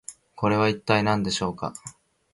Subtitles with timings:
[0.35, 1.75] これは一体何でしょうか？